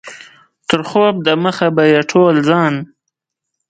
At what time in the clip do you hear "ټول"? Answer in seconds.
2.11-2.35